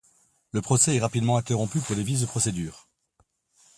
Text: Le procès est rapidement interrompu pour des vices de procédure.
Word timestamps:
Le 0.51 0.63
procès 0.63 0.95
est 0.95 0.99
rapidement 0.99 1.37
interrompu 1.37 1.79
pour 1.79 1.95
des 1.95 2.01
vices 2.01 2.21
de 2.21 2.25
procédure. 2.25 2.87